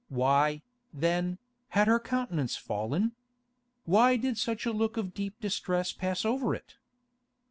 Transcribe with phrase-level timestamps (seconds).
[0.09, 3.11] Why, then, had her countenance fallen?
[3.85, 6.77] Why did such a look of deep distress pass over it?